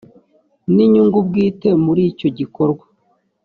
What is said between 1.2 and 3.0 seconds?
bwite muri icyo gikorwa